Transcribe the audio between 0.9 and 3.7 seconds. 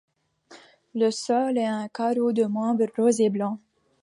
Le sol est en carreau de marbre rose et blanc.